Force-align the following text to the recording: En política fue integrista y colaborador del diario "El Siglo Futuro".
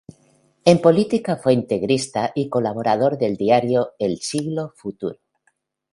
En 0.65 0.81
política 0.81 1.35
fue 1.37 1.53
integrista 1.53 2.31
y 2.33 2.49
colaborador 2.49 3.19
del 3.19 3.37
diario 3.37 3.91
"El 3.99 4.17
Siglo 4.17 4.73
Futuro". 4.75 5.19